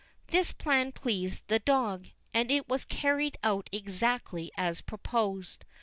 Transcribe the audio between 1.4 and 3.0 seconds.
the dog, and it was